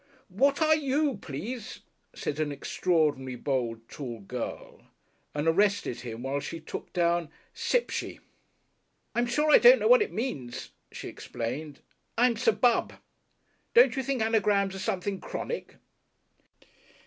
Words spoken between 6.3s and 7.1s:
she took